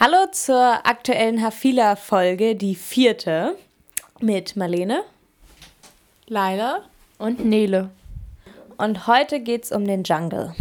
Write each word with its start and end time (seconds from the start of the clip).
Hallo 0.00 0.26
zur 0.32 0.86
aktuellen 0.86 1.42
Hafila-Folge, 1.42 2.56
die 2.56 2.74
vierte, 2.74 3.56
mit 4.20 4.56
Marlene, 4.56 5.02
Leila 6.26 6.80
und 7.18 7.44
Nele. 7.44 7.90
Und 8.78 9.06
heute 9.06 9.40
geht 9.40 9.64
es 9.64 9.70
um 9.70 9.86
den 9.86 10.02
Jungle. 10.02 10.54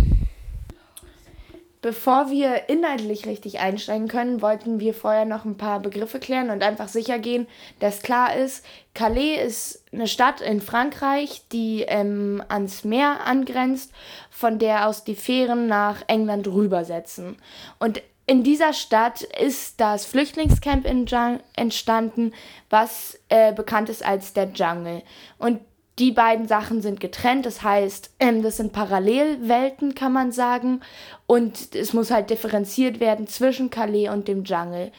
Bevor 1.81 2.29
wir 2.29 2.69
inhaltlich 2.69 3.25
richtig 3.25 3.59
einsteigen 3.59 4.09
können, 4.09 4.41
wollten 4.41 4.79
wir 4.81 4.93
vorher 4.93 5.25
noch 5.25 5.45
ein 5.45 5.57
paar 5.57 5.79
Begriffe 5.79 6.19
klären 6.19 6.51
und 6.51 6.61
einfach 6.61 6.89
sicher 6.89 7.17
gehen, 7.17 7.47
dass 7.79 8.03
klar 8.03 8.35
ist, 8.35 8.63
Calais 8.93 9.37
ist 9.43 9.85
eine 9.93 10.07
Stadt 10.07 10.41
in 10.41 10.61
Frankreich, 10.61 11.41
die 11.51 11.85
ähm, 11.87 12.43
ans 12.49 12.83
Meer 12.83 13.25
angrenzt, 13.25 13.93
von 14.29 14.59
der 14.59 14.87
aus 14.87 15.05
die 15.05 15.15
Fähren 15.15 15.67
nach 15.67 16.03
England 16.07 16.47
rübersetzen. 16.49 17.37
Und 17.79 18.03
in 18.31 18.43
dieser 18.43 18.71
Stadt 18.71 19.23
ist 19.23 19.81
das 19.81 20.05
Flüchtlingscamp 20.05 20.85
entstanden, 20.85 22.33
was 22.69 23.19
äh, 23.27 23.51
bekannt 23.51 23.89
ist 23.89 24.05
als 24.05 24.31
der 24.31 24.51
Jungle. 24.53 25.03
Und 25.37 25.59
die 25.99 26.13
beiden 26.13 26.47
Sachen 26.47 26.81
sind 26.81 27.01
getrennt, 27.01 27.45
das 27.45 27.61
heißt, 27.61 28.11
ähm, 28.21 28.41
das 28.41 28.55
sind 28.55 28.71
Parallelwelten, 28.71 29.95
kann 29.95 30.13
man 30.13 30.31
sagen. 30.31 30.79
Und 31.27 31.75
es 31.75 31.91
muss 31.91 32.09
halt 32.09 32.29
differenziert 32.29 33.01
werden 33.01 33.27
zwischen 33.27 33.69
Calais 33.69 34.07
und 34.07 34.29
dem 34.29 34.45
Jungle. 34.45 34.93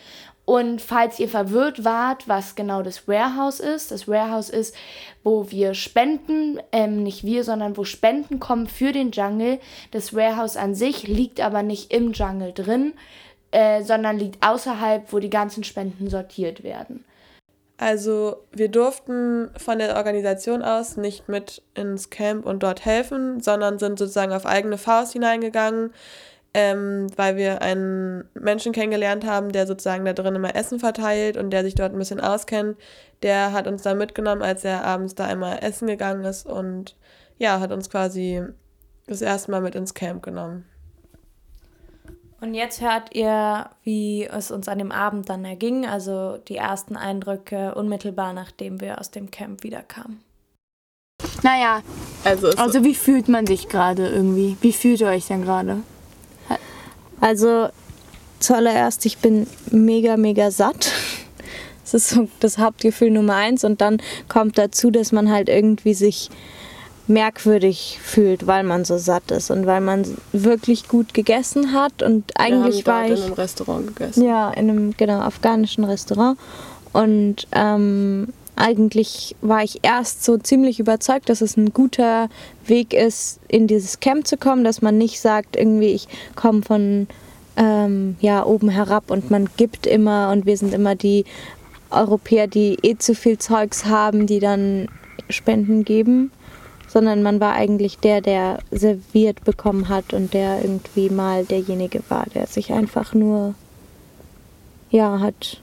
Und 0.53 0.83
falls 0.83 1.19
ihr 1.19 1.31
verwirrt 1.31 1.83
wart, 1.83 2.29
was 2.29 2.57
genau 2.57 2.83
das 2.83 3.09
Warehouse 3.09 3.59
ist, 3.59 3.91
das 3.91 4.07
Warehouse 4.07 4.51
ist, 4.51 4.77
wo 5.25 5.51
wir 5.51 5.73
spenden, 5.73 6.61
ähm, 6.73 7.03
nicht 7.03 7.25
wir, 7.25 7.43
sondern 7.43 7.75
wo 7.79 7.85
Spenden 7.85 8.39
kommen 8.39 8.67
für 8.67 8.93
den 8.93 9.13
Jungle. 9.13 9.61
Das 9.93 10.15
Warehouse 10.15 10.59
an 10.59 10.75
sich 10.75 11.09
liegt 11.09 11.41
aber 11.41 11.63
nicht 11.63 11.91
im 11.91 12.13
Jungle 12.13 12.53
drin, 12.53 12.93
äh, 13.51 13.83
sondern 13.83 14.19
liegt 14.19 14.47
außerhalb, 14.47 15.11
wo 15.11 15.21
die 15.21 15.31
ganzen 15.31 15.65
Spenden 15.65 16.11
sortiert 16.11 16.63
werden. 16.63 17.03
Also 17.79 18.37
wir 18.53 18.69
durften 18.69 19.49
von 19.57 19.79
der 19.79 19.97
Organisation 19.97 20.63
aus 20.63 20.99
nicht 20.99 21.31
mit 21.31 21.63
ins 21.75 22.11
Camp 22.11 22.45
und 22.45 22.63
dort 22.63 22.85
helfen, 22.85 23.41
sondern 23.41 23.79
sind 23.79 23.99
sozusagen 23.99 24.35
auf 24.35 24.45
eigene 24.45 24.77
Faust 24.77 25.15
hineingegangen, 25.15 25.95
ähm, 26.55 27.07
weil 27.17 27.37
wir 27.37 27.63
einen 27.63 28.25
Menschen 28.35 28.73
kennengelernt 28.73 29.25
haben, 29.27 29.53
der 29.53 29.67
sozusagen 29.67 30.05
da 30.05 30.13
drin 30.13 30.35
immer 30.35 30.55
Essen 30.55 30.79
verteilt 30.79 31.37
und 31.37 31.51
der 31.51 31.65
sich 31.65 31.75
dort 31.75 31.93
ein 31.93 31.99
bisschen 31.99 32.21
auskennt. 32.21 32.77
Der 33.23 33.53
hat 33.53 33.67
uns 33.67 33.83
da 33.83 33.95
mitgenommen, 33.95 34.43
als 34.43 34.65
er 34.65 34.85
abends 34.85 35.15
da 35.15 35.25
einmal 35.25 35.59
essen 35.63 35.87
gegangen 35.87 36.25
ist 36.25 36.47
und 36.47 36.97
ja, 37.39 37.61
hat 37.61 37.73
uns 37.73 37.89
quasi 37.89 38.43
das 39.07 39.23
erste 39.23 39.51
Mal 39.51 39.63
mit 39.63 39.75
ins 39.75 39.95
Camp 39.95 40.23
genommen. 40.23 40.67
Und 42.41 42.55
jetzt 42.55 42.81
hört 42.81 43.15
ihr, 43.15 43.71
wie 43.85 44.25
es 44.25 44.51
uns 44.51 44.67
an 44.67 44.79
dem 44.79 44.91
Abend 44.91 45.29
dann 45.29 45.45
erging, 45.45 45.87
also 45.87 46.39
die 46.49 46.57
ersten 46.57 46.97
Eindrücke 46.97 47.75
unmittelbar 47.77 48.33
nachdem 48.33 48.81
wir 48.81 49.01
aus 49.01 49.11
dem 49.11 49.31
Camp 49.31 49.63
wiederkamen. 49.63 50.21
Naja, 51.43 51.83
also, 52.25 52.49
also 52.57 52.85
wie 52.85 52.97
fühlt 52.97 53.29
man 53.29 53.47
sich 53.47 53.69
gerade 53.69 54.09
irgendwie? 54.09 54.57
Wie 54.61 54.73
fühlt 54.73 55.01
ihr 55.01 55.07
euch 55.07 55.29
denn 55.29 55.43
gerade? 55.43 55.83
Also 57.23 57.69
zuallererst, 58.41 59.07
ich 59.07 59.19
bin 59.19 59.47
mega, 59.71 60.19
mega 60.19 60.51
satt. 60.51 60.93
Das 61.85 61.95
ist 61.95 62.11
so 62.11 62.29
das 62.41 62.57
Hauptgefühl 62.57 63.11
Nummer 63.11 63.35
eins. 63.35 63.65
Und 63.65 63.83
dann 63.83 63.99
kommt 64.27 64.57
dazu, 64.57 64.91
dass 64.91 65.13
man 65.13 65.31
halt 65.31 65.51
irgendwie 65.51 65.93
sich 65.93 66.31
merkwürdig 67.07 67.99
fühlt, 68.03 68.47
weil 68.47 68.63
man 68.63 68.87
so 68.87 68.97
satt 68.97 69.31
ist 69.31 69.51
und 69.51 69.67
weil 69.67 69.83
man 69.83 70.07
wirklich 70.33 70.89
gut 70.89 71.13
gegessen 71.13 71.73
hat 71.73 72.03
und 72.03 72.33
eigentlich 72.39 72.87
Wir 72.87 72.95
haben 72.95 73.11
war 73.11 73.13
ich 73.13 73.19
in 73.19 73.25
einem 73.25 73.33
Restaurant 73.35 73.87
gegessen. 73.89 74.25
Ja, 74.25 74.51
in 74.53 74.71
einem 74.71 74.97
genau 74.97 75.19
afghanischen 75.19 75.85
Restaurant 75.85 76.39
und 76.93 77.47
ähm, 77.53 78.29
eigentlich 78.57 79.35
war 79.41 79.63
ich 79.63 79.81
erst 79.83 80.25
so 80.25 80.37
ziemlich 80.37 80.79
überzeugt, 80.79 81.29
dass 81.29 81.41
es 81.41 81.57
ein 81.57 81.73
guter 81.73 82.29
Weg 82.67 82.93
ist, 82.93 83.41
in 83.49 83.67
dieses 83.67 84.01
Camp 84.01 84.27
zu 84.27 84.37
kommen, 84.37 84.65
dass 84.65 84.83
man 84.83 84.99
nicht 84.99 85.21
sagt, 85.21 85.57
irgendwie 85.57 85.93
ich 85.93 86.07
komme 86.37 86.63
von 86.63 87.07
ähm, 87.57 88.17
ja 88.21 88.45
oben 88.45 88.69
herab 88.69 89.11
und 89.11 89.31
man 89.31 89.49
gibt 89.57 89.87
immer 89.87 90.31
und 90.31 90.47
wir 90.47 90.57
sind 90.57 90.75
immer 90.75 90.95
die 90.95 91.25
Europäer, 91.91 92.47
die 92.47 92.79
eh 92.83 92.97
zu 92.97 93.15
viel 93.15 93.39
Zeugs 93.39 93.85
haben, 93.85 94.27
die 94.27 94.39
dann 94.39 94.89
Spenden 95.29 95.85
geben 95.85 96.31
sondern 96.93 97.23
man 97.23 97.41
war 97.41 97.55
eigentlich 97.55 97.99
der, 98.01 98.21
der 98.21 98.59
serviert 98.71 99.45
bekommen 99.45 99.89
hat 99.89 100.13
und 100.13 100.35
der 100.35 100.61
irgendwie 100.61 101.09
mal 101.09 101.47
derjenige 101.47 102.03
war, 102.11 102.27
der 102.35 102.47
sich 102.47 102.71
einfach 102.71 103.15
nur 103.15 103.55
ja 104.91 105.19
hat 105.21 105.62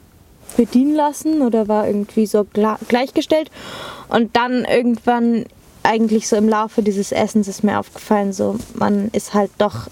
bedienen 0.57 0.95
lassen 0.95 1.41
oder 1.41 1.67
war 1.67 1.87
irgendwie 1.87 2.25
so 2.25 2.45
gleichgestellt 2.45 3.51
und 4.09 4.35
dann 4.35 4.65
irgendwann 4.65 5.45
eigentlich 5.83 6.27
so 6.27 6.35
im 6.35 6.49
Laufe 6.49 6.83
dieses 6.83 7.11
Essens 7.11 7.47
ist 7.47 7.63
mir 7.63 7.79
aufgefallen, 7.79 8.33
so 8.33 8.57
man 8.73 9.09
ist 9.09 9.33
halt 9.33 9.51
doch 9.57 9.87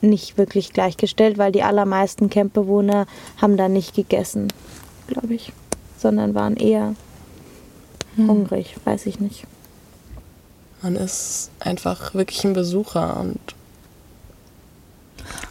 nicht 0.00 0.36
wirklich 0.36 0.72
gleichgestellt, 0.72 1.38
weil 1.38 1.52
die 1.52 1.62
allermeisten 1.62 2.28
Campbewohner 2.30 3.06
haben 3.40 3.56
da 3.56 3.68
nicht 3.68 3.94
gegessen, 3.94 4.52
glaube 5.06 5.34
ich, 5.34 5.52
sondern 5.98 6.34
waren 6.34 6.56
eher 6.56 6.94
hm. 8.16 8.28
hungrig, 8.28 8.76
weiß 8.84 9.06
ich 9.06 9.20
nicht. 9.20 9.44
Man 10.82 10.96
ist 10.96 11.50
einfach 11.60 12.14
wirklich 12.14 12.44
ein 12.44 12.52
Besucher 12.52 13.18
und 13.18 13.38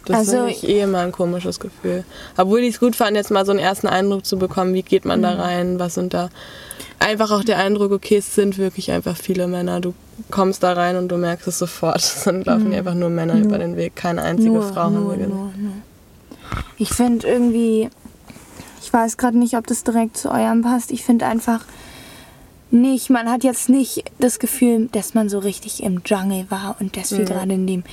das 0.06 0.16
also, 0.16 0.46
ist 0.46 0.64
eh 0.64 0.80
immer 0.80 1.00
ein 1.00 1.12
komisches 1.12 1.60
Gefühl. 1.60 2.04
Obwohl 2.36 2.60
ich 2.60 2.74
es 2.74 2.80
gut 2.80 2.96
fand, 2.96 3.16
jetzt 3.16 3.30
mal 3.30 3.46
so 3.46 3.52
einen 3.52 3.60
ersten 3.60 3.86
Eindruck 3.86 4.26
zu 4.26 4.38
bekommen, 4.38 4.74
wie 4.74 4.82
geht 4.82 5.04
man 5.04 5.22
da 5.22 5.34
mhm. 5.34 5.40
rein, 5.40 5.78
was 5.78 5.94
sind 5.94 6.14
da. 6.14 6.30
Einfach 6.98 7.30
auch 7.30 7.44
der 7.44 7.58
Eindruck, 7.58 7.92
okay, 7.92 8.16
es 8.16 8.34
sind 8.34 8.58
wirklich 8.58 8.90
einfach 8.90 9.16
viele 9.16 9.46
Männer. 9.46 9.80
Du 9.80 9.94
kommst 10.30 10.62
da 10.62 10.72
rein 10.72 10.96
und 10.96 11.08
du 11.08 11.16
merkst 11.16 11.48
es 11.48 11.58
sofort. 11.58 11.96
Es 11.98 12.24
sind 12.24 12.46
laufen 12.46 12.68
mhm. 12.68 12.74
einfach 12.74 12.94
nur 12.94 13.10
Männer 13.10 13.34
nur. 13.34 13.44
über 13.44 13.58
den 13.58 13.76
Weg, 13.76 13.96
keine 13.96 14.22
einzige 14.22 14.50
nur, 14.50 14.62
Frau 14.62 14.90
nur, 14.90 15.12
haben 15.12 15.20
wir 15.20 15.26
nur, 15.26 15.52
nur. 15.56 15.72
Ich 16.76 16.90
finde 16.90 17.26
irgendwie, 17.26 17.90
ich 18.82 18.92
weiß 18.92 19.16
gerade 19.16 19.38
nicht, 19.38 19.56
ob 19.56 19.66
das 19.66 19.84
direkt 19.84 20.16
zu 20.16 20.30
eurem 20.30 20.62
passt. 20.62 20.90
Ich 20.90 21.02
finde 21.04 21.26
einfach, 21.26 21.60
nicht, 22.74 23.08
man 23.08 23.30
hat 23.30 23.44
jetzt 23.44 23.68
nicht 23.68 24.04
das 24.18 24.38
Gefühl, 24.38 24.88
dass 24.92 25.14
man 25.14 25.28
so 25.28 25.38
richtig 25.38 25.82
im 25.82 26.02
Jungle 26.04 26.46
war 26.50 26.76
und 26.80 26.96
dass 26.96 27.12
wir 27.12 27.20
mhm. 27.20 27.26
gerade 27.26 27.52
in 27.54 27.66
dem 27.66 27.84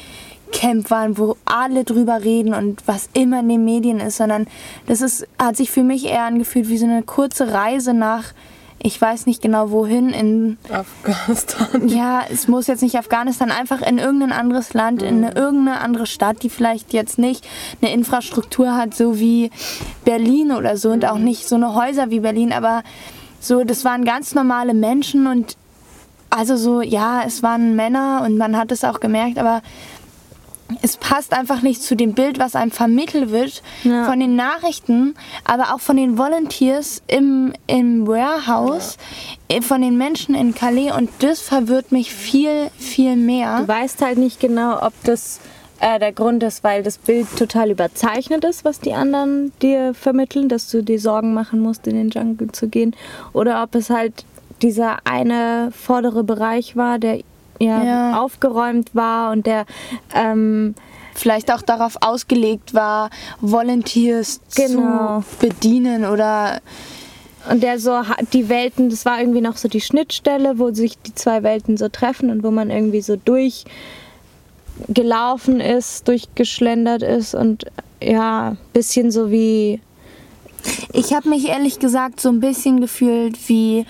Camp 0.51 0.89
waren, 0.91 1.17
wo 1.17 1.37
alle 1.45 1.83
drüber 1.83 2.23
reden 2.23 2.53
und 2.53 2.87
was 2.87 3.09
immer 3.13 3.39
in 3.39 3.49
den 3.49 3.65
Medien 3.65 3.99
ist, 3.99 4.17
sondern 4.17 4.47
das 4.87 5.01
ist, 5.01 5.27
hat 5.39 5.57
sich 5.57 5.71
für 5.71 5.83
mich 5.83 6.05
eher 6.05 6.23
angefühlt 6.23 6.69
wie 6.69 6.77
so 6.77 6.85
eine 6.85 7.03
kurze 7.03 7.53
Reise 7.53 7.93
nach, 7.93 8.25
ich 8.83 8.99
weiß 8.99 9.27
nicht 9.27 9.41
genau 9.41 9.71
wohin, 9.71 10.09
in 10.09 10.57
Afghanistan. 10.71 11.87
Ja, 11.87 12.23
es 12.31 12.47
muss 12.47 12.67
jetzt 12.67 12.81
nicht 12.81 12.97
Afghanistan, 12.97 13.51
einfach 13.51 13.81
in 13.81 13.97
irgendein 13.97 14.31
anderes 14.31 14.73
Land, 14.73 15.01
mhm. 15.01 15.07
in 15.07 15.23
eine, 15.23 15.35
irgendeine 15.35 15.81
andere 15.81 16.07
Stadt, 16.07 16.43
die 16.43 16.49
vielleicht 16.49 16.93
jetzt 16.93 17.19
nicht 17.19 17.47
eine 17.81 17.93
Infrastruktur 17.93 18.75
hat, 18.75 18.95
so 18.95 19.19
wie 19.19 19.51
Berlin 20.03 20.51
oder 20.51 20.77
so 20.77 20.89
und 20.91 21.05
auch 21.05 21.17
mhm. 21.17 21.25
nicht 21.25 21.47
so 21.47 21.55
eine 21.55 21.75
Häuser 21.75 22.09
wie 22.09 22.21
Berlin, 22.21 22.53
aber 22.53 22.83
so, 23.39 23.63
das 23.63 23.85
waren 23.85 24.05
ganz 24.05 24.35
normale 24.35 24.73
Menschen 24.73 25.27
und 25.27 25.57
also 26.29 26.55
so, 26.55 26.81
ja, 26.81 27.23
es 27.25 27.43
waren 27.43 27.75
Männer 27.75 28.23
und 28.25 28.37
man 28.37 28.55
hat 28.55 28.71
es 28.71 28.83
auch 28.83 28.99
gemerkt, 28.99 29.37
aber 29.37 29.61
es 30.81 30.97
passt 30.97 31.33
einfach 31.33 31.61
nicht 31.61 31.81
zu 31.81 31.95
dem 31.95 32.13
Bild, 32.13 32.39
was 32.39 32.55
einem 32.55 32.71
vermittelt 32.71 33.31
wird 33.31 33.61
ja. 33.83 34.05
von 34.05 34.19
den 34.19 34.35
Nachrichten, 34.35 35.15
aber 35.45 35.73
auch 35.73 35.79
von 35.79 35.97
den 35.97 36.17
Volunteers 36.17 37.01
im, 37.07 37.53
im 37.67 38.07
Warehouse, 38.07 38.97
ja. 39.49 39.57
Äh, 39.57 39.61
von 39.61 39.81
den 39.81 39.97
Menschen 39.97 40.35
in 40.35 40.55
Calais 40.55 40.91
und 40.91 41.09
das 41.19 41.41
verwirrt 41.41 41.91
mich 41.91 42.13
viel, 42.13 42.69
viel 42.77 43.15
mehr. 43.15 43.61
Du 43.61 43.67
weißt 43.67 44.01
halt 44.01 44.17
nicht 44.17 44.39
genau, 44.39 44.81
ob 44.81 44.93
das 45.03 45.39
äh, 45.81 45.99
der 45.99 46.11
Grund 46.11 46.43
ist, 46.43 46.63
weil 46.63 46.83
das 46.83 46.97
Bild 46.97 47.27
total 47.37 47.71
überzeichnet 47.71 48.45
ist, 48.45 48.63
was 48.63 48.79
die 48.79 48.93
anderen 48.93 49.51
dir 49.61 49.93
vermitteln, 49.93 50.47
dass 50.47 50.69
du 50.69 50.83
dir 50.83 50.99
Sorgen 50.99 51.33
machen 51.33 51.59
musst, 51.59 51.87
in 51.87 51.95
den 51.95 52.09
Jungle 52.09 52.51
zu 52.51 52.67
gehen. 52.67 52.95
Oder 53.33 53.63
ob 53.63 53.75
es 53.75 53.89
halt 53.89 54.25
dieser 54.61 54.99
eine 55.05 55.71
vordere 55.71 56.23
Bereich 56.23 56.75
war, 56.75 56.99
der 56.99 57.19
ja, 57.61 57.83
ja. 57.83 58.21
aufgeräumt 58.21 58.93
war 58.93 59.31
und 59.31 59.45
der 59.45 59.65
ähm, 60.13 60.75
vielleicht 61.13 61.51
auch 61.51 61.61
darauf 61.61 61.97
ausgelegt 62.01 62.73
war, 62.73 63.09
Volunteers 63.41 64.41
genau. 64.55 65.21
zu 65.21 65.47
bedienen 65.47 66.05
oder 66.05 66.61
und 67.49 67.63
der 67.63 67.79
so 67.79 67.99
die 68.33 68.49
Welten, 68.49 68.89
das 68.89 69.03
war 69.05 69.19
irgendwie 69.19 69.41
noch 69.41 69.57
so 69.57 69.67
die 69.67 69.81
Schnittstelle, 69.81 70.59
wo 70.59 70.71
sich 70.71 70.99
die 70.99 71.15
zwei 71.15 71.41
Welten 71.41 71.75
so 71.75 71.89
treffen 71.89 72.29
und 72.29 72.43
wo 72.43 72.51
man 72.51 72.69
irgendwie 72.69 73.01
so 73.01 73.15
durch 73.15 73.65
gelaufen 74.87 75.59
ist, 75.59 76.07
durchgeschlendert 76.07 77.01
ist 77.01 77.33
und 77.33 77.65
ja, 78.01 78.57
bisschen 78.73 79.11
so 79.11 79.31
wie. 79.31 79.79
Ich 80.93 81.13
habe 81.13 81.29
mich 81.29 81.49
ehrlich 81.49 81.79
gesagt 81.79 82.19
so 82.19 82.29
ein 82.29 82.39
bisschen 82.39 82.81
gefühlt 82.81 83.49
wie 83.49 83.85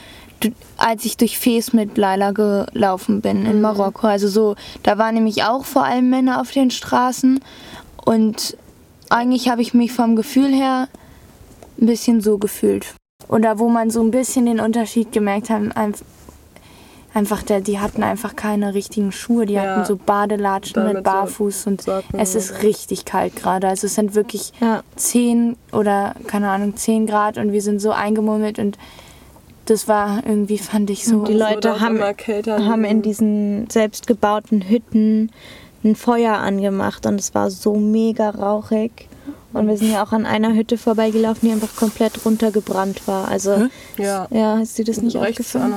als 0.77 1.05
ich 1.05 1.17
durch 1.17 1.37
Fes 1.37 1.73
mit 1.73 1.97
Laila 1.97 2.31
gelaufen 2.31 3.21
bin 3.21 3.45
in 3.45 3.55
mhm. 3.57 3.61
Marokko. 3.61 4.07
Also 4.07 4.27
so, 4.27 4.55
da 4.83 4.97
waren 4.97 5.15
nämlich 5.15 5.43
auch 5.43 5.65
vor 5.65 5.83
allem 5.85 6.09
Männer 6.09 6.41
auf 6.41 6.51
den 6.51 6.71
Straßen 6.71 7.39
und 8.05 8.57
eigentlich 9.09 9.49
habe 9.49 9.61
ich 9.61 9.73
mich 9.73 9.91
vom 9.91 10.15
Gefühl 10.15 10.53
her 10.53 10.87
ein 11.79 11.85
bisschen 11.85 12.21
so 12.21 12.37
gefühlt. 12.37 12.93
Oder 13.27 13.59
wo 13.59 13.69
man 13.69 13.89
so 13.91 14.01
ein 14.01 14.11
bisschen 14.11 14.45
den 14.45 14.59
Unterschied 14.59 15.11
gemerkt 15.11 15.49
hat, 15.49 15.61
einf- 15.77 16.03
einfach 17.13 17.43
der, 17.43 17.61
die 17.61 17.79
hatten 17.79 18.03
einfach 18.03 18.35
keine 18.35 18.73
richtigen 18.73 19.11
Schuhe, 19.11 19.45
die 19.45 19.53
Ja. 19.53 19.63
hatten 19.63 19.85
so 19.85 19.97
Badelatschen 19.97 20.83
mit 20.83 20.93
mit 20.95 21.05
so 21.05 21.11
Barfuß 21.11 21.67
und 21.67 21.81
Socken 21.81 22.19
es 22.19 22.35
ist 22.35 22.63
richtig 22.63 23.05
kalt 23.05 23.35
gerade. 23.35 23.67
Also 23.67 23.87
es 23.87 23.95
sind 23.95 24.15
wirklich 24.15 24.53
Ja. 24.61 24.81
10 24.95 25.57
oder 25.73 26.15
keine 26.27 26.49
Ahnung, 26.49 26.75
10 26.75 27.07
Grad 27.07 27.37
und 27.37 27.51
wir 27.51 27.61
sind 27.61 27.79
so 27.81 27.91
eingemummelt 27.91 28.59
und 28.59 28.77
das 29.65 29.87
war 29.87 30.23
irgendwie, 30.25 30.57
fand 30.57 30.89
ich 30.89 31.05
so. 31.05 31.23
Die 31.23 31.33
Leute 31.33 31.79
haben, 31.79 31.99
haben 32.01 32.83
in 32.83 33.01
diesen 33.01 33.69
selbstgebauten 33.69 34.69
Hütten 34.69 35.31
ein 35.83 35.95
Feuer 35.95 36.33
angemacht 36.37 37.05
und 37.05 37.15
es 37.19 37.33
war 37.33 37.49
so 37.51 37.75
mega 37.75 38.29
rauchig. 38.29 39.07
Und 39.53 39.67
wir 39.67 39.75
sind 39.77 39.91
ja 39.91 40.03
auch 40.03 40.13
an 40.13 40.25
einer 40.25 40.53
Hütte 40.53 40.77
vorbeigelaufen, 40.77 41.49
die 41.49 41.51
einfach 41.53 41.75
komplett 41.75 42.23
runtergebrannt 42.25 43.05
war. 43.05 43.27
Also, 43.27 43.67
Ja. 43.97 44.25
ja, 44.31 44.59
ist 44.61 44.77
dir 44.77 44.85
das 44.85 45.01
nicht 45.01 45.17
aufgefallen? 45.17 45.73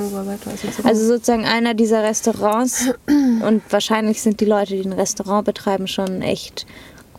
jetzt 0.63 0.85
Also 0.85 1.07
sozusagen 1.07 1.45
einer 1.45 1.75
dieser 1.75 2.03
Restaurants 2.05 2.91
und 3.07 3.63
wahrscheinlich 3.71 4.23
sind 4.23 4.39
die 4.41 4.45
Leute, 4.45 4.77
die 4.77 4.83
ein 4.89 4.93
Restaurant 4.93 5.45
betreiben, 5.45 5.89
schon 5.89 6.23
echt 6.23 6.67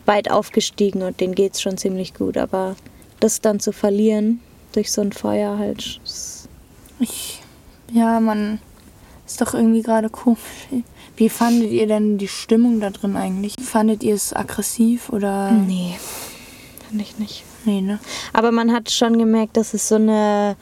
weit 0.06 0.32
aufgestiegen 0.32 1.02
und 1.02 1.20
denen 1.20 1.36
geht 1.36 1.56
es 1.56 1.62
schon 1.62 1.78
ziemlich 1.78 2.14
gut. 2.14 2.38
Aber 2.38 2.76
das 3.20 3.42
dann 3.42 3.60
zu 3.60 3.74
verlieren 3.74 4.40
durch 4.72 4.94
so 4.94 5.02
ein 5.02 5.12
Feuer 5.12 5.58
halt, 5.58 6.00
ist- 6.06 6.35
Ich, 7.00 7.42
ja, 7.92 8.20
man 8.20 8.60
ist 9.26 9.42
doch 9.42 9.54
irgendwie 9.54 9.82
gerade 9.82 10.10
komisch. 10.10 10.40
Wie 11.18 11.30
fandet 11.30 11.72
ihr 11.72 11.88
denn 11.88 12.18
die 12.18 12.28
Stimmung 12.28 12.80
da 12.80 12.90
drin 12.90 13.16
eigentlich? 13.16 13.56
Fandet 13.62 14.04
ihr 14.04 14.16
es 14.16 14.34
aggressiv 14.34 15.10
oder? 15.10 15.52
nee, 15.52 15.96
fand 16.90 17.02
ich 17.02 17.18
nicht. 17.18 17.44
Nee, 17.66 17.82
ne? 17.82 18.00
Aber 18.34 18.52
man 18.52 18.72
hat 18.72 18.92
schon 18.92 19.18
gemerkt, 19.18 19.58
dass 19.58 19.74
es 19.74 19.88
so 19.88 19.96
eine, 19.96 20.56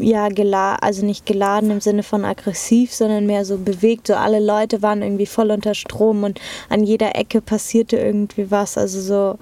ja, 0.00 0.28
gela 0.28 0.74
also 0.76 1.04
nicht 1.04 1.24
geladen 1.24 1.70
im 1.70 1.80
Sinne 1.80 2.02
von 2.02 2.24
aggressiv, 2.24 2.92
sondern 2.92 3.26
mehr 3.26 3.44
so 3.44 3.58
bewegt. 3.58 4.08
So 4.08 4.14
alle 4.14 4.40
Leute 4.40 4.82
waren 4.82 5.02
irgendwie 5.02 5.26
voll 5.26 5.50
unter 5.50 5.74
Strom 5.74 6.24
und 6.24 6.40
an 6.68 6.82
jeder 6.82 7.14
Ecke 7.16 7.40
passierte 7.40 7.96
irgendwie 7.96 8.50
was. 8.50 8.76
Also 8.76 9.00
so, 9.00 9.38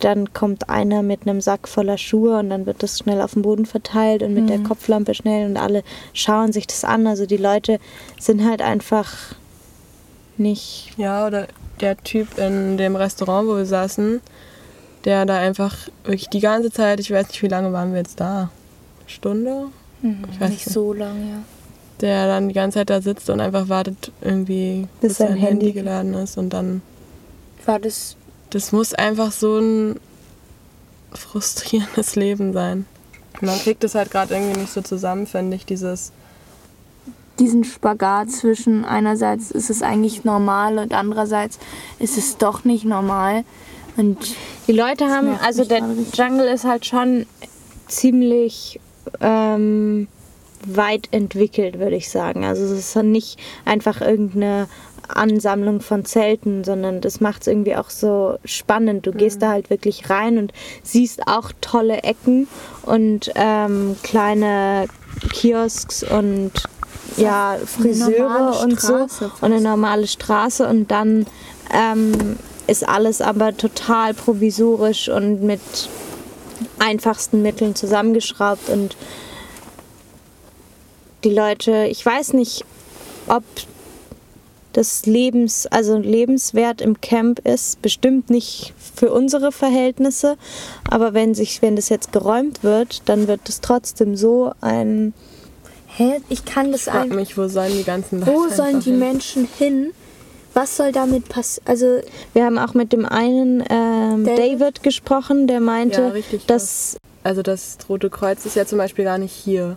dann 0.00 0.32
kommt 0.32 0.68
einer 0.68 1.02
mit 1.02 1.22
einem 1.22 1.40
Sack 1.40 1.66
voller 1.68 1.96
Schuhe 1.98 2.38
und 2.38 2.50
dann 2.50 2.66
wird 2.66 2.82
das 2.82 2.98
schnell 2.98 3.20
auf 3.20 3.32
dem 3.34 3.42
Boden 3.42 3.64
verteilt 3.66 4.22
und 4.22 4.34
mit 4.34 4.48
der 4.50 4.58
Kopflampe 4.58 5.14
schnell 5.14 5.46
und 5.48 5.56
alle 5.56 5.82
schauen 6.12 6.52
sich 6.52 6.66
das 6.66 6.84
an. 6.84 7.06
Also 7.06 7.26
die 7.26 7.36
Leute 7.38 7.78
sind 8.20 8.44
halt 8.44 8.60
einfach 8.60 9.12
nicht 10.36 10.92
Ja, 10.96 11.26
oder 11.26 11.46
der 11.80 11.96
Typ 11.98 12.38
in 12.38 12.76
dem 12.76 12.96
Restaurant, 12.96 13.48
wo 13.48 13.56
wir 13.56 13.66
saßen, 13.66 14.20
der 15.04 15.26
da 15.26 15.38
einfach 15.38 15.76
wirklich 16.04 16.28
die 16.28 16.40
ganze 16.40 16.70
Zeit, 16.70 17.00
ich 17.00 17.10
weiß 17.10 17.28
nicht, 17.28 17.42
wie 17.42 17.48
lange 17.48 17.72
waren 17.72 17.92
wir 17.92 17.98
jetzt 17.98 18.20
da? 18.20 18.50
Stunde? 19.06 19.66
Ich 20.32 20.40
weiß 20.40 20.50
Nicht 20.50 20.64
so 20.68 20.92
lang, 20.92 21.16
ja. 21.30 21.42
Der 22.00 22.26
dann 22.26 22.48
die 22.48 22.54
ganze 22.54 22.78
Zeit 22.80 22.90
da 22.90 23.00
sitzt 23.00 23.30
und 23.30 23.40
einfach 23.40 23.68
wartet, 23.68 24.10
irgendwie, 24.20 24.86
Bis 25.00 25.10
bis 25.10 25.18
sein 25.18 25.28
sein 25.28 25.36
Handy 25.38 25.66
Handy- 25.66 25.72
geladen 25.72 26.14
ist 26.14 26.36
und 26.36 26.50
dann. 26.50 26.82
War 27.64 27.78
das. 27.78 28.16
Das 28.54 28.70
muss 28.70 28.94
einfach 28.94 29.32
so 29.32 29.58
ein 29.58 29.98
frustrierendes 31.12 32.14
Leben 32.24 32.52
sein. 32.52 32.86
Man 33.40 33.58
kriegt 33.58 33.82
es 33.82 33.96
halt 33.96 34.12
gerade 34.12 34.32
irgendwie 34.32 34.60
nicht 34.60 34.72
so 34.72 34.80
zusammen, 34.80 35.26
finde 35.26 35.56
ich, 35.56 35.66
dieses. 35.66 36.12
Diesen 37.40 37.64
Spagat 37.64 38.30
zwischen 38.30 38.84
einerseits 38.84 39.50
ist 39.50 39.70
es 39.70 39.82
eigentlich 39.82 40.22
normal 40.22 40.78
und 40.78 40.92
andererseits 40.92 41.58
ist 41.98 42.16
es 42.16 42.36
doch 42.36 42.62
nicht 42.62 42.84
normal. 42.84 43.42
Und 43.96 44.18
Die 44.68 44.72
Leute 44.72 45.08
haben, 45.08 45.36
also 45.42 45.64
der. 45.64 45.82
Jungle 46.14 46.46
ist 46.46 46.62
halt 46.62 46.86
schon 46.86 47.26
ziemlich 47.88 48.78
ähm, 49.20 50.06
weit 50.66 51.08
entwickelt, 51.10 51.78
würde 51.78 51.96
ich 51.96 52.10
sagen. 52.10 52.44
Also 52.44 52.64
es 52.64 52.70
ist 52.72 52.96
dann 52.96 53.10
nicht 53.12 53.38
einfach 53.64 54.00
irgendeine 54.00 54.68
Ansammlung 55.08 55.80
von 55.80 56.04
Zelten, 56.04 56.64
sondern 56.64 57.00
das 57.00 57.20
macht 57.20 57.42
es 57.42 57.48
irgendwie 57.48 57.76
auch 57.76 57.90
so 57.90 58.38
spannend. 58.44 59.06
Du 59.06 59.12
gehst 59.12 59.42
da 59.42 59.50
halt 59.50 59.70
wirklich 59.70 60.08
rein 60.10 60.38
und 60.38 60.52
siehst 60.82 61.26
auch 61.26 61.52
tolle 61.60 62.02
Ecken 62.02 62.48
und 62.82 63.30
ähm, 63.34 63.96
kleine 64.02 64.86
Kiosks 65.32 66.02
und 66.02 66.52
ja, 67.16 67.56
Friseure 67.64 68.60
und 68.62 68.80
so 68.80 68.94
und 68.94 69.32
eine 69.42 69.60
normale 69.60 70.06
Straße 70.06 70.66
und 70.66 70.90
dann 70.90 71.26
ähm, 71.72 72.36
ist 72.66 72.88
alles 72.88 73.20
aber 73.20 73.56
total 73.56 74.14
provisorisch 74.14 75.08
und 75.08 75.42
mit 75.42 75.60
einfachsten 76.78 77.42
Mitteln 77.42 77.74
zusammengeschraubt 77.74 78.68
und 78.68 78.96
die 81.24 81.30
Leute, 81.34 81.86
ich 81.86 82.04
weiß 82.04 82.34
nicht, 82.34 82.64
ob 83.28 83.42
das 84.72 85.06
Lebens, 85.06 85.66
also 85.66 85.96
lebenswert 85.98 86.80
im 86.80 87.00
Camp 87.00 87.38
ist, 87.46 87.80
bestimmt 87.80 88.28
nicht 88.28 88.74
für 88.94 89.12
unsere 89.12 89.52
Verhältnisse, 89.52 90.36
aber 90.90 91.14
wenn 91.14 91.34
sich, 91.34 91.62
wenn 91.62 91.76
das 91.76 91.88
jetzt 91.88 92.12
geräumt 92.12 92.62
wird, 92.64 93.02
dann 93.08 93.28
wird 93.28 93.48
es 93.48 93.60
trotzdem 93.60 94.16
so 94.16 94.52
ein 94.60 95.14
hä, 95.96 96.20
ich 96.28 96.44
kann 96.44 96.72
das 96.72 96.82
Ich 96.82 96.92
frag 96.92 97.02
einfach. 97.04 97.16
mich, 97.16 97.38
wo 97.38 97.46
sollen 97.46 97.72
die 97.72 97.84
ganzen 97.84 98.18
Leute 98.20 98.32
Wo 98.32 98.48
sollen 98.48 98.80
die 98.80 98.90
hin? 98.90 98.98
Menschen 98.98 99.48
hin? 99.58 99.92
Was 100.52 100.76
soll 100.76 100.90
damit 100.92 101.28
passieren? 101.28 101.66
Also, 101.68 102.00
Wir 102.32 102.44
haben 102.44 102.58
auch 102.58 102.74
mit 102.74 102.92
dem 102.92 103.06
einen 103.06 103.62
ähm, 103.70 104.24
David? 104.24 104.38
David? 104.60 104.82
gesprochen, 104.82 105.46
der 105.46 105.60
meinte, 105.60 106.00
Ja, 106.00 106.08
richtig 106.08 106.46
dass 106.46 106.96
Also 107.22 107.42
das 107.42 107.78
Rote 107.88 108.10
Kreuz 108.10 108.44
ist 108.44 108.56
ja 108.56 108.66
zum 108.66 108.78
Beispiel 108.78 109.04
gar 109.04 109.18
nicht 109.18 109.32
hier 109.32 109.76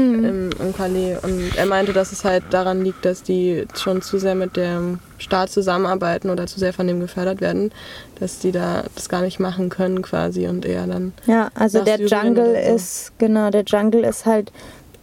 im, 0.00 0.50
im 0.58 0.74
Calais. 0.74 1.16
Und 1.22 1.56
er 1.56 1.66
meinte, 1.66 1.92
dass 1.92 2.12
es 2.12 2.24
halt 2.24 2.44
daran 2.50 2.82
liegt, 2.82 3.04
dass 3.04 3.22
die 3.22 3.66
schon 3.76 4.02
zu 4.02 4.18
sehr 4.18 4.34
mit 4.34 4.56
dem 4.56 4.98
Staat 5.18 5.50
zusammenarbeiten 5.50 6.30
oder 6.30 6.46
zu 6.46 6.58
sehr 6.58 6.72
von 6.72 6.86
dem 6.86 7.00
gefördert 7.00 7.40
werden, 7.40 7.70
dass 8.18 8.38
die 8.38 8.52
da 8.52 8.84
das 8.94 9.08
gar 9.08 9.22
nicht 9.22 9.40
machen 9.40 9.68
können 9.68 10.02
quasi 10.02 10.46
und 10.48 10.64
eher 10.64 10.86
dann. 10.86 11.12
ja, 11.26 11.50
also 11.54 11.84
der 11.84 11.98
Syrien 11.98 12.36
Jungle 12.36 12.54
so. 12.54 12.74
ist 12.74 13.12
genau, 13.18 13.50
der 13.50 13.64
Jungle 13.64 14.04
ist 14.04 14.26
halt 14.26 14.52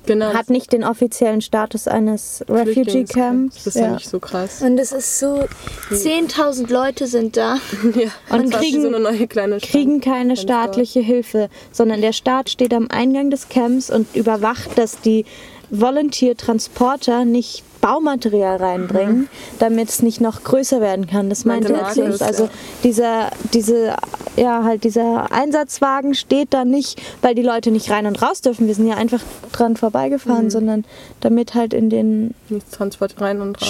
Genau. 0.07 0.33
hat 0.33 0.49
nicht 0.49 0.71
den 0.73 0.83
offiziellen 0.83 1.41
Status 1.41 1.87
eines 1.87 2.43
Refugee 2.49 3.03
Camps. 3.05 3.63
Das 3.63 3.75
ist 3.75 3.81
ja. 3.81 3.91
nicht 3.91 4.09
so 4.09 4.19
krass. 4.19 4.61
und 4.61 4.77
es 4.79 4.91
ist 4.91 5.19
so. 5.19 5.45
10.000 5.91 6.71
Leute 6.71 7.07
sind 7.07 7.37
da. 7.37 7.55
ja, 7.95 8.09
Und 8.29 8.45
und 8.45 8.53
kriegen- 8.53 8.81
so 8.81 8.87
eine 8.87 8.99
neue 8.99 9.27
kleine 9.27 9.59
Stadt. 9.59 9.69
kriegen 9.71 10.01
keine 10.01 10.35
staatliche 10.37 10.99
Hilfe, 10.99 11.49
sondern 11.71 12.01
der 12.01 12.13
Staat 12.13 12.49
steht 12.49 12.73
am 12.73 12.87
Eingang 12.89 13.29
des 13.29 13.49
Camps 13.49 13.89
und 13.89 14.15
überwacht, 14.15 14.77
dass 14.77 14.99
die 15.01 15.25
Volunteer-Transporter 15.71 17.25
nicht 17.25 17.63
Baumaterial 17.79 18.57
reinbringen, 18.57 19.29
damit 19.59 19.89
es 19.89 20.01
nicht 20.01 20.19
noch 20.19 20.43
größer 20.43 20.81
werden 20.81 21.05
kann. 21.07 21.29
Das 21.29 21.45
meinte 21.45 21.73
er. 21.73 21.83
Markus, 21.83 22.21
Also 22.21 22.49
dieser, 22.83 23.29
diese, 23.53 23.95
ja, 24.35 24.63
halt 24.63 24.83
dieser 24.83 25.31
Einsatzwagen 25.31 26.15
steht 26.15 26.53
da 26.55 26.65
nicht, 26.65 26.99
weil 27.21 27.35
die 27.35 27.43
Leute 27.43 27.69
nicht 27.71 27.89
rein 27.91 28.07
und 28.07 28.19
raus 28.21 28.41
dürfen. 28.41 28.65
Wir 28.67 28.73
sind 28.73 28.87
ja 28.87 28.95
einfach 28.95 29.21
dran 29.51 29.77
vorbeigefahren, 29.77 30.45
Mhm. 30.45 30.49
sondern 30.49 30.85
damit 31.21 31.53
halt 31.53 31.73
in 31.73 31.89
den 31.89 32.33
Transport 32.71 33.21
rein 33.21 33.41
und 33.41 33.61
raus. 33.61 33.69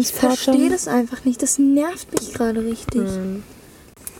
Ich 0.00 0.12
verstehe 0.12 0.68
das 0.68 0.88
einfach 0.88 1.24
nicht. 1.24 1.42
Das 1.42 1.58
nervt 1.60 2.12
mich 2.12 2.34
gerade 2.34 2.62
richtig. 2.64 3.02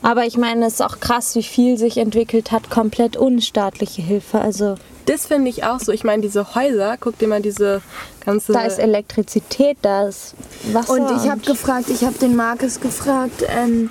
Aber 0.01 0.25
ich 0.25 0.37
meine, 0.37 0.65
es 0.65 0.75
ist 0.75 0.81
auch 0.81 0.99
krass, 0.99 1.35
wie 1.35 1.43
viel 1.43 1.77
sich 1.77 1.97
entwickelt 1.97 2.51
hat, 2.51 2.69
komplett 2.69 3.15
unstaatliche 3.15 4.01
Hilfe. 4.01 4.39
Also 4.39 4.75
Das 5.05 5.25
finde 5.27 5.49
ich 5.49 5.63
auch 5.63 5.79
so. 5.79 5.91
Ich 5.91 6.03
meine, 6.03 6.21
diese 6.21 6.55
Häuser, 6.55 6.95
guck 6.99 7.17
dir 7.17 7.27
mal 7.27 7.41
diese 7.41 7.81
ganze. 8.25 8.53
Da 8.53 8.65
ist 8.65 8.79
Elektrizität, 8.79 9.77
da 9.81 10.07
ist 10.07 10.33
Wasser. 10.71 10.93
Und 10.93 11.11
ich 11.17 11.29
habe 11.29 11.41
gefragt, 11.41 11.89
ich 11.89 12.03
habe 12.03 12.17
den 12.17 12.35
Markus 12.35 12.79
gefragt, 12.79 13.45
ähm, 13.47 13.89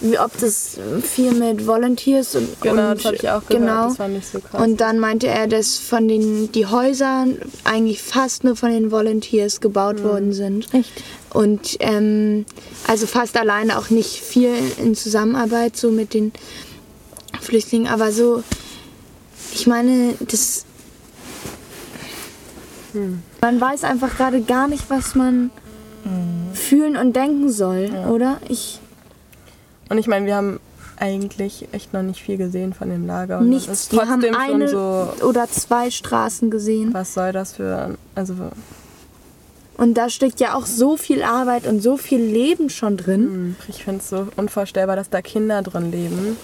wie, 0.00 0.18
ob 0.18 0.36
das 0.38 0.78
viel 1.02 1.32
mit 1.32 1.66
Volunteers 1.66 2.34
und 2.34 2.60
Genau, 2.60 2.90
und, 2.90 2.98
das 2.98 3.04
habe 3.04 3.16
ich 3.16 3.28
auch 3.28 3.46
gehört. 3.46 3.48
Genau. 3.48 3.88
Das 3.88 3.96
fand 3.96 4.16
ich 4.16 4.26
so 4.26 4.40
krass. 4.40 4.60
Und 4.60 4.80
dann 4.80 4.98
meinte 4.98 5.26
er, 5.26 5.46
dass 5.46 5.78
von 5.78 6.08
den 6.08 6.50
die 6.52 6.66
Häuser 6.66 7.26
eigentlich 7.64 8.02
fast 8.02 8.44
nur 8.44 8.56
von 8.56 8.70
den 8.70 8.90
Volunteers 8.90 9.60
gebaut 9.60 10.02
worden 10.02 10.32
sind. 10.32 10.72
Echt? 10.72 11.02
Und 11.32 11.76
ähm, 11.80 12.46
also 12.86 13.06
fast 13.06 13.36
alleine 13.36 13.78
auch 13.78 13.90
nicht 13.90 14.20
viel 14.20 14.54
in 14.78 14.94
Zusammenarbeit 14.94 15.76
so 15.76 15.90
mit 15.90 16.14
den 16.14 16.32
Flüchtlingen, 17.40 17.88
aber 17.88 18.12
so, 18.12 18.42
ich 19.52 19.66
meine, 19.66 20.14
das. 20.20 20.64
Man 23.40 23.60
weiß 23.60 23.82
einfach 23.84 24.16
gerade 24.16 24.40
gar 24.40 24.68
nicht, 24.68 24.88
was 24.88 25.14
man 25.14 25.50
fühlen 26.52 26.96
und 26.96 27.14
denken 27.16 27.50
soll, 27.50 27.90
oder? 28.08 28.38
Ich 28.48 28.78
Und 29.88 29.98
ich 29.98 30.06
meine, 30.06 30.26
wir 30.26 30.36
haben 30.36 30.60
eigentlich 30.96 31.68
echt 31.72 31.92
noch 31.92 32.02
nicht 32.02 32.20
viel 32.20 32.36
gesehen 32.36 32.72
von 32.72 32.88
dem 32.88 33.06
Lager. 33.06 33.38
Und 33.38 33.48
nichts. 33.48 33.68
ist 33.68 33.92
Die 33.92 33.98
haben 33.98 34.20
trotzdem 34.20 34.36
eine 34.36 34.68
so, 34.68 35.08
oder 35.22 35.48
zwei 35.48 35.90
Straßen 35.90 36.50
gesehen. 36.50 36.94
was 36.94 37.14
soll 37.14 37.32
das 37.32 37.54
für, 37.54 37.96
also 38.14 38.34
Und 39.76 39.94
da 39.94 40.08
steckt 40.08 40.40
ja 40.40 40.54
auch 40.54 40.66
so 40.66 40.96
viel 40.96 41.22
Arbeit 41.22 41.66
und 41.66 41.82
so 41.82 41.96
viel 41.96 42.20
Leben 42.20 42.70
schon 42.70 42.96
drin. 42.96 43.56
Ich 43.68 43.84
finde 43.84 44.00
es 44.00 44.08
so 44.08 44.28
unvorstellbar, 44.36 44.96
dass 44.96 45.10
da 45.10 45.20
Kinder 45.20 45.62
drin 45.62 45.90
leben. 45.90 46.36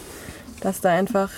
Dass 0.61 0.81
da 0.81 0.91
einfach 0.91 1.31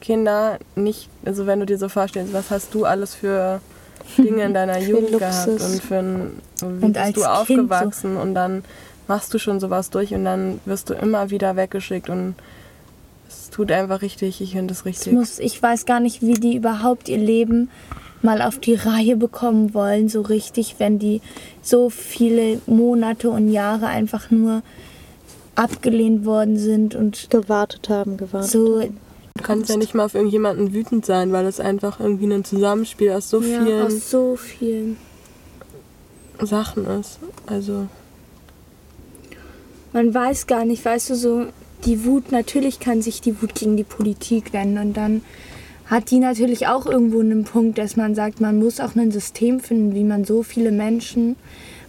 Kinder 0.00 0.58
nicht, 0.76 1.08
also 1.24 1.46
wenn 1.46 1.60
du 1.60 1.66
dir 1.66 1.78
so 1.78 1.88
vorstellst, 1.88 2.32
was 2.32 2.50
hast 2.50 2.74
du 2.74 2.84
alles 2.84 3.14
für 3.14 3.60
Dinge 4.16 4.44
in 4.44 4.54
deiner 4.54 4.78
Jugend 4.80 5.18
gehabt 5.18 5.48
und 5.48 5.82
für 5.82 5.98
ein, 5.98 6.32
wie 6.60 6.86
Und 6.86 6.92
bist 6.92 7.16
du 7.16 7.24
aufgewachsen 7.24 8.16
und 8.16 8.34
dann 8.34 8.64
machst 9.06 9.32
du 9.32 9.38
schon 9.38 9.58
sowas 9.60 9.90
durch 9.90 10.14
und 10.14 10.24
dann 10.24 10.60
wirst 10.66 10.90
du 10.90 10.94
immer 10.94 11.30
wieder 11.30 11.56
weggeschickt 11.56 12.10
und 12.10 12.34
es 13.28 13.50
tut 13.50 13.72
einfach 13.72 14.02
richtig, 14.02 14.40
ich 14.40 14.52
finde 14.52 14.72
es 14.72 14.80
Ich, 14.80 14.86
richtig. 14.86 15.12
muss, 15.12 15.38
ich 15.38 15.60
weiß 15.62 15.86
gar 15.86 16.00
nicht, 16.00 16.22
wie 16.22 16.34
die 16.34 16.56
überhaupt 16.56 17.08
ihr 17.08 17.18
Leben 17.18 17.70
mal 18.22 18.42
auf 18.42 18.58
die 18.58 18.74
Reihe 18.74 19.16
bekommen 19.16 19.74
wollen, 19.74 20.08
so 20.08 20.20
richtig, 20.22 20.76
wenn 20.78 20.98
die 20.98 21.20
so 21.62 21.88
viele 21.90 22.60
Monate 22.66 23.30
und 23.30 23.50
Jahre 23.50 23.86
einfach 23.86 24.30
nur 24.30 24.62
abgelehnt 25.54 26.24
worden 26.24 26.56
sind 26.56 26.94
und 26.94 27.30
Gewartet 27.30 27.88
haben, 27.88 28.16
gewartet. 28.16 28.50
so 28.50 28.82
Du 29.38 29.44
kannst 29.44 29.70
ja 29.70 29.76
nicht 29.76 29.94
mal 29.94 30.04
auf 30.04 30.14
irgendjemanden 30.14 30.74
wütend 30.74 31.06
sein, 31.06 31.32
weil 31.32 31.46
es 31.46 31.60
einfach 31.60 32.00
irgendwie 32.00 32.26
ein 32.26 32.44
Zusammenspiel 32.44 33.12
aus 33.12 33.30
so 33.30 33.40
ja, 33.40 33.64
vielen 33.64 33.86
aus 33.86 34.10
so 34.10 34.36
vielen. 34.36 34.96
Sachen 36.40 36.86
ist. 36.86 37.18
Also 37.46 37.86
Man 39.92 40.12
weiß 40.12 40.46
gar 40.46 40.64
nicht, 40.64 40.84
weißt 40.84 41.10
du, 41.10 41.14
so 41.14 41.46
die 41.84 42.04
Wut, 42.04 42.32
natürlich 42.32 42.80
kann 42.80 43.00
sich 43.00 43.20
die 43.20 43.40
Wut 43.40 43.54
gegen 43.54 43.76
die 43.76 43.84
Politik 43.84 44.52
wenden 44.52 44.78
und 44.78 44.96
dann 44.96 45.22
hat 45.86 46.10
die 46.10 46.18
natürlich 46.18 46.66
auch 46.66 46.86
irgendwo 46.86 47.20
einen 47.20 47.44
Punkt, 47.44 47.78
dass 47.78 47.96
man 47.96 48.14
sagt, 48.14 48.40
man 48.40 48.58
muss 48.58 48.80
auch 48.80 48.94
ein 48.94 49.10
System 49.10 49.60
finden, 49.60 49.94
wie 49.94 50.04
man 50.04 50.24
so 50.24 50.42
viele 50.42 50.70
Menschen 50.72 51.36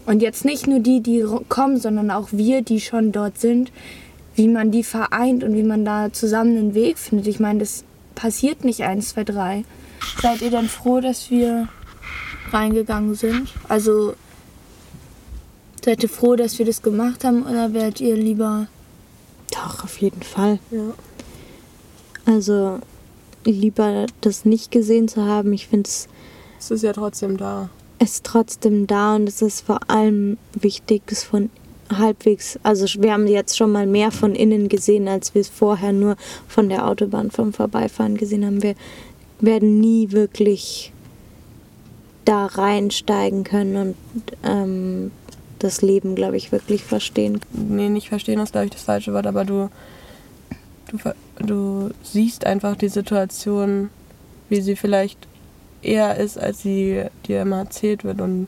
und 0.06 0.22
jetzt 0.22 0.46
nicht 0.46 0.68
nur 0.68 0.80
die, 0.80 1.02
die 1.02 1.26
kommen, 1.50 1.78
sondern 1.78 2.10
auch 2.12 2.30
wir, 2.32 2.62
die 2.62 2.80
schon 2.80 3.12
dort 3.12 3.40
sind, 3.40 3.72
wie 4.40 4.48
man 4.48 4.72
die 4.72 4.86
vereint 4.86 5.44
und 5.44 5.54
wie 5.54 5.64
man 5.64 5.84
da 5.84 6.14
zusammen 6.14 6.58
einen 6.58 6.74
Weg 6.74 6.98
findet. 6.98 7.28
Ich 7.28 7.42
meine, 7.42 7.60
das 7.60 7.84
passiert 8.16 8.64
nicht 8.64 8.84
eins, 8.84 9.10
zwei, 9.10 9.26
drei. 9.26 9.66
Seid 10.22 10.42
ihr 10.42 10.50
denn 10.50 10.70
froh, 10.70 11.02
dass 11.02 11.30
wir 11.30 11.68
reingegangen 12.50 13.16
sind? 13.16 13.50
Also 13.68 14.14
seid 15.84 16.04
ihr 16.04 16.08
froh, 16.10 16.38
dass 16.38 16.58
wir 16.58 16.66
das 16.66 16.82
gemacht 16.82 17.26
haben 17.26 17.44
oder 17.44 17.74
wärt 17.74 18.00
ihr 18.00 18.16
lieber 18.16 18.68
Doch, 19.52 19.84
auf 19.84 19.98
jeden 19.98 20.24
Fall. 20.24 20.60
ja. 20.72 20.94
Also 22.26 22.80
lieber 23.44 24.06
das 24.22 24.46
nicht 24.46 24.72
gesehen 24.72 25.10
zu 25.10 25.26
haben. 25.26 25.52
Ich 25.52 25.68
finde 25.68 25.90
es 25.90 26.08
Es 26.60 26.72
ist 26.72 26.84
ja 26.84 26.94
trotzdem 26.94 27.36
da. 27.36 27.70
ist 28.00 28.24
trotzdem 28.24 28.88
da 28.88 29.16
und 29.16 29.28
es 29.28 29.42
ist 29.42 29.66
vor 29.66 29.80
allem 29.90 30.38
wichtig, 30.54 31.02
es 31.08 31.24
von 31.24 31.50
halbwegs, 31.90 32.60
also 32.64 32.86
wir 33.02 33.14
haben 33.14 33.28
jetzt 33.28 33.58
schon 33.58 33.72
mal 33.72 33.88
mehr 33.88 34.12
von 34.12 34.36
innen 34.36 34.70
gesehen, 34.70 35.08
als 35.08 35.34
wir 35.34 35.42
es 35.42 35.50
vorher 35.50 35.94
nur 35.94 36.16
von 36.48 36.70
der 36.70 36.88
Autobahn 36.88 37.32
vom 37.32 37.54
Vorbeifahren 37.54 38.18
gesehen 38.18 38.46
haben. 38.46 38.62
Wir 38.62 38.76
werden 39.40 39.80
nie 39.80 40.12
wirklich 40.12 40.92
da 42.26 42.46
reinsteigen 42.46 43.44
können 43.44 43.76
und 43.76 44.22
ähm, 44.44 45.12
das 45.60 45.82
Leben, 45.82 46.16
glaube 46.16 46.38
ich, 46.38 46.52
wirklich 46.52 46.84
verstehen. 46.84 47.40
nee, 47.52 47.90
nicht 47.90 48.10
verstehen 48.10 48.40
ist, 48.40 48.52
glaube 48.52 48.66
ich, 48.66 48.72
das 48.72 48.84
falsche 48.84 49.14
Wort, 49.14 49.28
aber 49.28 49.46
du, 49.46 49.70
du, 50.92 51.14
du 51.46 51.90
siehst 52.04 52.46
einfach 52.46 52.76
die 52.76 52.90
Situation, 52.90 53.90
wie 54.48 54.62
sie 54.62 54.76
vielleicht 54.76 55.28
eher 55.82 56.18
ist, 56.18 56.38
als 56.38 56.62
sie 56.62 57.06
dir 57.28 57.42
immer 57.42 57.60
erzählt 57.60 58.04
wird 58.04 58.22
und 58.22 58.48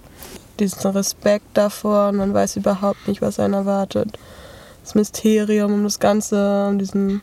diesen 0.60 0.92
Respekt 0.92 1.46
davor 1.56 2.10
und 2.10 2.18
man 2.18 2.34
weiß 2.34 2.56
überhaupt 2.58 3.08
nicht, 3.08 3.22
was 3.22 3.40
einen 3.40 3.54
erwartet. 3.54 4.18
Das 4.84 4.96
Mysterium 4.96 5.74
um 5.74 5.84
das 5.84 6.00
Ganze, 6.00 6.68
um 6.70 6.80
diesen 6.80 7.22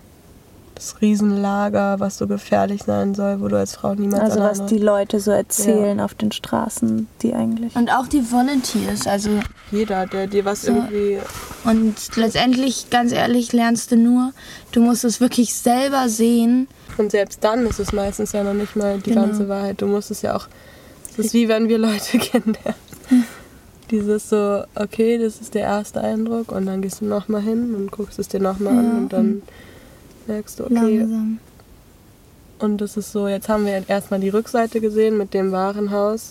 das 0.75 1.00
Riesenlager, 1.00 1.99
was 1.99 2.18
so 2.18 2.28
gefährlich 2.28 2.85
sein 2.85 3.12
soll, 3.12 3.40
wo 3.40 3.49
du 3.49 3.58
als 3.58 3.75
Frau 3.75 3.94
niemals 3.97 4.23
Also 4.23 4.40
was 4.40 4.64
die 4.66 4.78
Leute 4.78 5.18
so 5.18 5.32
erzählen 5.32 5.99
auf 5.99 6.14
den 6.14 6.30
Straßen, 6.30 7.08
die 7.20 7.35
eigentlich. 7.35 7.75
Und 7.75 7.90
auch 7.90 8.06
die 8.06 8.30
Volunteers, 8.30 9.08
also 9.08 9.30
Jeder, 9.73 10.06
der 10.06 10.28
dir 10.28 10.44
was 10.44 10.62
So. 10.62 10.73
irgendwie... 10.73 11.18
und 11.64 11.94
letztendlich, 12.14 12.90
ganz 12.90 13.11
ehrlich, 13.11 13.52
lernst 13.52 13.90
du 13.90 13.97
nur, 13.97 14.32
du 14.70 14.80
musst 14.80 15.04
es 15.04 15.20
wirklich 15.20 15.52
selber 15.52 16.08
sehen. 16.08 16.68
Und 16.97 17.11
selbst 17.11 17.42
dann 17.42 17.66
ist 17.66 17.80
es 17.80 17.92
meistens 17.92 18.30
ja 18.30 18.44
noch 18.44 18.54
nicht 18.54 18.76
mal 18.76 18.99
die 18.99 19.11
Genau. 19.11 19.23
ganze 19.26 19.49
Wahrheit. 19.49 19.80
Du 19.82 19.87
musst 19.87 20.12
es 20.12 20.23
ja 20.23 20.37
auch. 20.37 20.47
Es 21.18 21.26
ist 21.26 21.34
wie 21.34 21.48
wenn 21.48 21.68
wir 21.68 21.78
Leute 21.78 22.18
kennenlernen. 22.18 22.75
Dieses 23.90 24.28
so, 24.28 24.64
okay, 24.75 25.18
das 25.18 25.40
ist 25.40 25.54
der 25.54 25.62
erste 25.62 26.00
Eindruck 26.02 26.52
und 26.52 26.66
dann 26.66 26.82
gehst 26.82 27.00
du 27.00 27.06
nochmal 27.06 27.40
hin 27.40 27.75
und 27.75 27.90
guckst 27.90 28.18
es 28.18 28.28
dir 28.28 28.40
nochmal 28.40 28.75
Ja, 28.75 28.80
an 28.80 28.98
und 28.98 29.12
dann 29.12 29.42
merkst 30.26 30.60
du, 30.60 30.64
okay. 30.64 30.98
Langsam. 30.98 31.38
Und 32.58 32.80
das 32.80 32.96
ist 32.96 33.12
so, 33.12 33.28
jetzt 33.28 33.48
haben 33.48 33.64
wir 33.66 33.88
erstmal 33.88 34.20
die 34.20 34.28
Rückseite 34.28 34.80
gesehen 34.80 35.16
mit 35.16 35.32
dem 35.32 35.52
Warenhaus. 35.52 36.30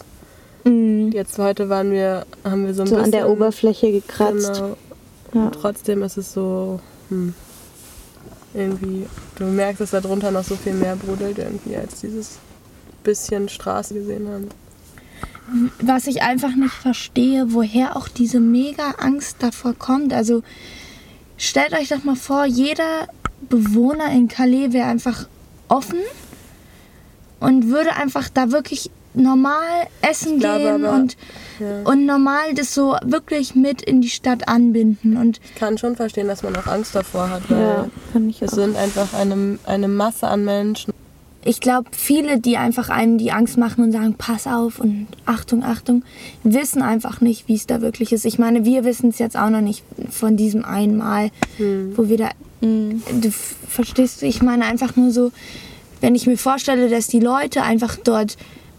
Mhm. 0.65 1.11
Jetzt 1.13 1.39
heute 1.39 1.69
waren 1.69 1.91
wir, 1.91 2.25
haben 2.43 2.65
wir 2.65 2.73
so 2.73 2.83
ein 2.83 2.87
So 2.87 2.95
bisschen. 2.95 3.05
an 3.05 3.11
der 3.11 3.29
Oberfläche 3.29 3.91
gekratzt. 3.91 4.53
Genau. 4.53 4.77
Ja. 5.33 5.49
Trotzdem 5.49 6.03
ist 6.03 6.17
es 6.17 6.33
so, 6.33 6.79
hm, 7.09 7.33
irgendwie, 8.53 9.07
du 9.37 9.45
merkst, 9.45 9.81
dass 9.81 9.91
da 9.91 10.01
drunter 10.01 10.31
noch 10.31 10.43
so 10.43 10.55
viel 10.55 10.73
mehr 10.73 10.95
brodelt 10.95 11.37
irgendwie, 11.37 11.75
als 11.75 12.01
dieses 12.01 12.37
bisschen 13.03 13.49
Straße 13.49 13.93
gesehen 13.93 14.27
haben. 14.27 14.49
Was 15.81 16.07
ich 16.07 16.21
einfach 16.21 16.55
nicht 16.55 16.73
verstehe, 16.73 17.53
woher 17.53 17.95
auch 17.95 18.07
diese 18.09 18.39
mega 18.39 18.91
Angst 18.97 19.37
davor 19.39 19.73
kommt. 19.73 20.11
Also 20.13 20.43
stellt 21.37 21.73
euch 21.73 21.89
doch 21.89 22.03
mal 22.03 22.15
vor, 22.15 22.45
jeder 22.45 23.07
Bewohner 23.49 24.11
in 24.11 24.27
Calais 24.27 24.73
wäre 24.73 24.87
einfach 24.87 25.27
offen 25.69 25.99
und 27.39 27.67
würde 27.67 27.95
einfach 27.95 28.29
da 28.33 28.51
wirklich 28.51 28.89
normal 29.13 29.87
essen 30.01 30.39
glaube 30.39 30.59
gehen 30.59 30.85
aber- 30.85 30.95
und, 30.95 31.17
Ja. 31.59 31.81
und 31.85 32.05
normal 32.05 32.53
das 32.55 32.73
so 32.73 32.95
wirklich 33.03 33.55
mit 33.55 33.81
in 33.81 34.01
die 34.01 34.09
Stadt 34.09 34.47
anbinden. 34.47 35.17
Und 35.17 35.39
Ich 35.43 35.55
kann 35.55 35.77
schon 35.77 35.95
verstehen, 35.95 36.27
dass 36.27 36.43
man 36.43 36.55
auch 36.55 36.67
Angst 36.67 36.93
davor 36.93 37.29
hat, 37.29 37.49
weil 37.49 37.59
Ja, 37.59 37.87
kann 38.13 38.29
ich 38.29 38.41
es 38.41 38.51
auch. 38.53 38.57
sind 38.57 38.75
einfach 38.75 39.13
eine, 39.13 39.57
eine 39.65 39.87
Masse 39.87 40.27
an 40.27 40.45
Menschen. 40.45 40.93
Ich 41.47 41.61
glaube, 41.61 41.89
viele, 41.93 42.39
die 42.39 42.57
einfach 42.57 42.89
einem 42.89 43.17
die 43.17 43.31
Angst 43.31 43.57
machen 43.57 43.83
und 43.83 43.91
sagen, 43.91 44.15
pass 44.17 44.47
auf 44.47 44.79
und 44.79 45.07
Achtung, 45.25 45.63
Achtung, 45.63 46.03
wissen 46.43 46.81
einfach 46.81 47.21
nicht, 47.21 47.47
wie 47.47 47.55
es 47.55 47.65
da 47.67 47.81
wirklich 47.81 48.11
ist. 48.11 48.25
Ich 48.25 48.37
meine, 48.37 48.65
wir 48.65 48.83
wissen 48.83 49.09
es 49.09 49.17
jetzt 49.19 49.37
auch 49.37 49.49
noch 49.49 49.61
nicht 49.61 49.83
von 50.09 50.35
diesem 50.35 50.65
einen 50.65 50.97
Mal, 50.97 51.31
wo 51.95 52.09
wir 52.09 52.17
da. 52.17 52.29
Du 52.59 53.27
f- 53.27 53.55
verstehst, 53.67 54.23
ich 54.23 54.41
meine 54.41 54.65
einfach 54.65 54.95
nur 54.95 55.11
so, 55.11 55.31
wenn 56.01 56.15
ich 56.15 56.25
mir 56.27 56.37
vorstelle, 56.37 56.89
dass 56.89 57.07
die 57.07 57.19
Leute 57.19 57.63
einfach 57.63 57.95
dort 58.03 58.35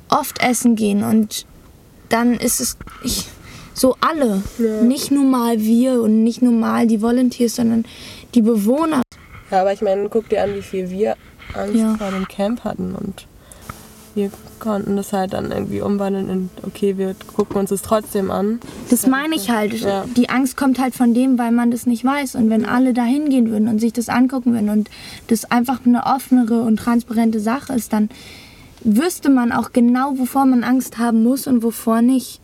oft 0.09 0.43
essen 0.43 0.75
gehen 0.77 1.03
und 1.05 1.47
dann 2.09 2.35
ist 2.35 2.61
es 2.61 2.77
ich, 3.05 3.27
so 3.75 3.95
alle, 4.01 4.43
nicht 4.83 5.11
nur 5.11 5.25
mal 5.25 5.61
wir 5.61 6.03
und 6.03 6.25
nicht 6.25 6.43
nur 6.43 6.53
mal 6.53 6.87
die 6.87 7.01
Volunteers, 7.01 7.57
sondern 7.57 7.85
die 8.35 8.43
Bewohner. 8.43 9.03
Ja, 9.51 9.61
aber 9.61 9.73
ich 9.73 9.81
meine, 9.81 10.09
guck 10.09 10.29
dir 10.29 10.43
an, 10.43 10.55
wie 10.55 10.63
viel 10.63 10.91
wir 10.91 11.17
Angst 11.59 11.75
Ja. 11.77 11.95
vor 11.97 12.11
dem 12.11 12.27
Camp 12.29 12.65
hatten 12.65 12.95
und 12.95 13.27
wir 14.15 14.31
konnten 14.59 14.97
das 14.97 15.13
halt 15.13 15.33
dann 15.33 15.53
irgendwie 15.53 15.81
umwandeln 15.81 16.29
in, 16.29 16.51
okay, 16.67 16.99
wir 16.99 17.15
gucken 17.37 17.59
uns 17.59 17.71
das 17.71 17.83
trotzdem 17.83 18.31
an. 18.33 18.59
Das 18.91 19.07
meine 19.07 19.37
ich 19.37 19.51
halt. 19.51 19.75
Ja. 19.75 20.05
Die 20.17 20.29
Angst 20.29 20.57
kommt 20.57 20.81
halt 20.81 20.95
von 20.97 21.15
dem, 21.15 21.39
weil 21.39 21.53
man 21.53 21.71
das 21.71 21.87
nicht 21.87 22.05
weiß. 22.05 22.35
Und 22.35 22.51
wenn 22.51 22.67
alle 22.67 22.93
da 22.95 23.05
hingehen 23.05 23.51
würden 23.51 23.69
und 23.69 23.79
sich 23.79 23.93
das 23.93 24.09
angucken 24.09 24.55
würden 24.55 24.71
und 24.71 24.91
das 25.29 25.45
einfach 25.51 25.87
eine 25.87 26.05
offenere 26.07 26.63
und 26.63 26.79
transparente 26.79 27.39
Sache 27.39 27.73
ist, 27.75 27.93
dann 27.93 28.09
wüsste 28.83 29.31
man 29.31 29.53
auch 29.53 29.73
genau, 29.73 30.19
wovor 30.19 30.47
man 30.47 30.65
Angst 30.65 30.99
haben 30.99 31.23
muss 31.23 31.47
und 31.47 31.63
wovor 31.63 32.03
nicht. 32.03 32.41